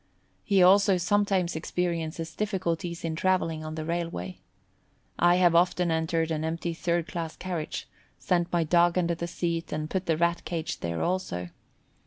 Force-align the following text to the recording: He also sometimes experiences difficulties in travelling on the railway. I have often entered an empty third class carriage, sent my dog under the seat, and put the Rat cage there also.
He 0.43 0.63
also 0.63 0.97
sometimes 0.97 1.55
experiences 1.55 2.33
difficulties 2.33 3.05
in 3.05 3.15
travelling 3.15 3.63
on 3.63 3.75
the 3.75 3.85
railway. 3.85 4.39
I 5.19 5.35
have 5.35 5.53
often 5.53 5.91
entered 5.91 6.31
an 6.31 6.43
empty 6.43 6.73
third 6.73 7.07
class 7.07 7.35
carriage, 7.35 7.87
sent 8.17 8.51
my 8.51 8.63
dog 8.63 8.97
under 8.97 9.13
the 9.13 9.27
seat, 9.27 9.71
and 9.71 9.91
put 9.91 10.07
the 10.07 10.17
Rat 10.17 10.43
cage 10.43 10.79
there 10.79 11.03
also. 11.03 11.49